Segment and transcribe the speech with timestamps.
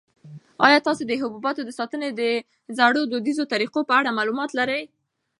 [0.65, 2.21] آیا تاسو د حبوباتو د ساتنې د
[2.77, 4.81] زړو دودیزو طریقو په اړه معلومات لرئ؟